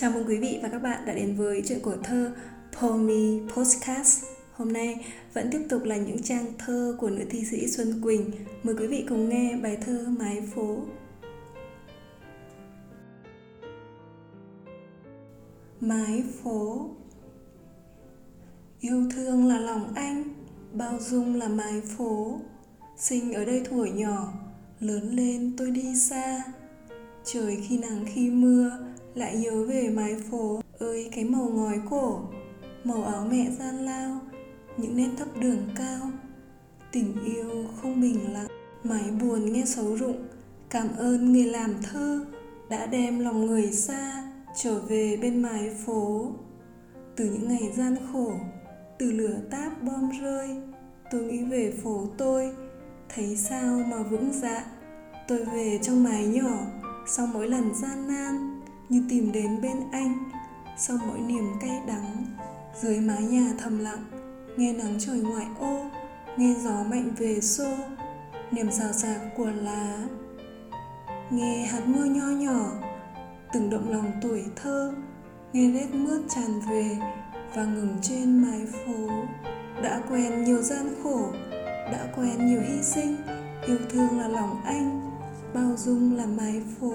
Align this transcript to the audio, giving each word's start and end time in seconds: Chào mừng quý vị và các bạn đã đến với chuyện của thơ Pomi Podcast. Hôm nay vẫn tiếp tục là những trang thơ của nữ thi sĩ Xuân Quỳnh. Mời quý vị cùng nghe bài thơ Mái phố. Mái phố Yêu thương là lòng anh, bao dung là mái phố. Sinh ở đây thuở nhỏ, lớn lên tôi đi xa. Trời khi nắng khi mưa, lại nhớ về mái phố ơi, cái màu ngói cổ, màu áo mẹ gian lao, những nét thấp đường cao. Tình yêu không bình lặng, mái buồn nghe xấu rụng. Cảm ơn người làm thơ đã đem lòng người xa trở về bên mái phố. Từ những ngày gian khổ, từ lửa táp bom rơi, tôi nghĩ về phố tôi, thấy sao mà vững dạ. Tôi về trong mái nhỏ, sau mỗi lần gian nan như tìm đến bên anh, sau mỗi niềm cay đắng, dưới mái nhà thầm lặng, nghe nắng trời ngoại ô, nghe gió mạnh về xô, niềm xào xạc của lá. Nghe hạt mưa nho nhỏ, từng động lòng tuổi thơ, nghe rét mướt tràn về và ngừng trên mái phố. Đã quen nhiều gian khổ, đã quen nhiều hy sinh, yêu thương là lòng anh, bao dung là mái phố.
Chào 0.00 0.10
mừng 0.10 0.24
quý 0.26 0.36
vị 0.36 0.58
và 0.62 0.68
các 0.68 0.78
bạn 0.78 1.06
đã 1.06 1.14
đến 1.14 1.36
với 1.36 1.62
chuyện 1.66 1.80
của 1.82 1.96
thơ 2.04 2.32
Pomi 2.80 3.40
Podcast. 3.56 4.24
Hôm 4.52 4.72
nay 4.72 5.06
vẫn 5.34 5.48
tiếp 5.52 5.66
tục 5.68 5.82
là 5.84 5.96
những 5.96 6.22
trang 6.22 6.46
thơ 6.58 6.96
của 6.98 7.10
nữ 7.10 7.24
thi 7.30 7.44
sĩ 7.44 7.68
Xuân 7.68 8.00
Quỳnh. 8.02 8.30
Mời 8.62 8.74
quý 8.78 8.86
vị 8.86 9.04
cùng 9.08 9.28
nghe 9.28 9.56
bài 9.62 9.78
thơ 9.86 10.06
Mái 10.18 10.42
phố. 10.54 10.78
Mái 15.80 16.22
phố 16.42 16.90
Yêu 18.80 19.08
thương 19.14 19.46
là 19.46 19.58
lòng 19.58 19.92
anh, 19.94 20.24
bao 20.72 20.98
dung 21.00 21.36
là 21.36 21.48
mái 21.48 21.80
phố. 21.80 22.40
Sinh 22.96 23.32
ở 23.32 23.44
đây 23.44 23.62
thuở 23.64 23.84
nhỏ, 23.84 24.32
lớn 24.80 25.10
lên 25.16 25.52
tôi 25.56 25.70
đi 25.70 25.96
xa. 25.96 26.42
Trời 27.24 27.58
khi 27.68 27.78
nắng 27.78 28.04
khi 28.14 28.30
mưa, 28.30 28.70
lại 29.14 29.36
nhớ 29.36 29.64
về 29.64 29.90
mái 29.94 30.16
phố 30.30 30.60
ơi, 30.78 31.08
cái 31.12 31.24
màu 31.24 31.48
ngói 31.48 31.80
cổ, 31.90 32.20
màu 32.84 33.04
áo 33.04 33.26
mẹ 33.30 33.50
gian 33.58 33.76
lao, 33.76 34.20
những 34.76 34.96
nét 34.96 35.08
thấp 35.18 35.28
đường 35.40 35.68
cao. 35.76 36.10
Tình 36.92 37.24
yêu 37.24 37.64
không 37.82 38.00
bình 38.00 38.32
lặng, 38.32 38.46
mái 38.84 39.10
buồn 39.20 39.52
nghe 39.52 39.64
xấu 39.64 39.96
rụng. 39.96 40.28
Cảm 40.70 40.88
ơn 40.98 41.32
người 41.32 41.44
làm 41.44 41.74
thơ 41.82 42.26
đã 42.70 42.86
đem 42.86 43.18
lòng 43.18 43.46
người 43.46 43.72
xa 43.72 44.24
trở 44.56 44.80
về 44.80 45.18
bên 45.22 45.42
mái 45.42 45.70
phố. 45.86 46.32
Từ 47.16 47.24
những 47.24 47.48
ngày 47.48 47.72
gian 47.76 47.96
khổ, 48.12 48.32
từ 48.98 49.12
lửa 49.12 49.36
táp 49.50 49.82
bom 49.82 50.10
rơi, 50.22 50.48
tôi 51.10 51.22
nghĩ 51.22 51.44
về 51.44 51.72
phố 51.82 52.06
tôi, 52.18 52.50
thấy 53.14 53.36
sao 53.36 53.78
mà 53.90 54.02
vững 54.02 54.30
dạ. 54.32 54.64
Tôi 55.28 55.44
về 55.44 55.78
trong 55.82 56.04
mái 56.04 56.26
nhỏ, 56.26 56.58
sau 57.06 57.26
mỗi 57.26 57.48
lần 57.48 57.74
gian 57.74 58.08
nan 58.08 58.59
như 58.90 59.02
tìm 59.08 59.32
đến 59.32 59.60
bên 59.62 59.90
anh, 59.92 60.30
sau 60.76 60.96
mỗi 61.06 61.18
niềm 61.18 61.44
cay 61.60 61.80
đắng, 61.86 62.26
dưới 62.82 63.00
mái 63.00 63.22
nhà 63.22 63.52
thầm 63.58 63.78
lặng, 63.78 64.04
nghe 64.56 64.72
nắng 64.72 64.96
trời 64.98 65.20
ngoại 65.20 65.46
ô, 65.60 65.80
nghe 66.36 66.54
gió 66.64 66.84
mạnh 66.90 67.10
về 67.18 67.40
xô, 67.40 67.70
niềm 68.50 68.70
xào 68.70 68.92
xạc 68.92 69.20
của 69.36 69.50
lá. 69.62 70.08
Nghe 71.30 71.66
hạt 71.66 71.80
mưa 71.86 72.04
nho 72.04 72.26
nhỏ, 72.26 72.70
từng 73.52 73.70
động 73.70 73.90
lòng 73.90 74.12
tuổi 74.22 74.44
thơ, 74.56 74.92
nghe 75.52 75.70
rét 75.70 75.94
mướt 75.94 76.20
tràn 76.28 76.60
về 76.70 76.96
và 77.54 77.64
ngừng 77.64 77.96
trên 78.02 78.42
mái 78.42 78.66
phố. 78.66 79.08
Đã 79.82 80.02
quen 80.10 80.44
nhiều 80.44 80.62
gian 80.62 80.94
khổ, 81.02 81.32
đã 81.92 82.06
quen 82.16 82.46
nhiều 82.46 82.60
hy 82.60 82.82
sinh, 82.82 83.16
yêu 83.66 83.78
thương 83.90 84.18
là 84.18 84.28
lòng 84.28 84.62
anh, 84.64 85.10
bao 85.54 85.76
dung 85.76 86.16
là 86.16 86.26
mái 86.26 86.62
phố. 86.80 86.94